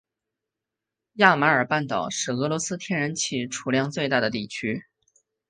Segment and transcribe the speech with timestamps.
[1.13, 4.85] 亚马尔半岛是俄罗斯天然气储量最大的地区。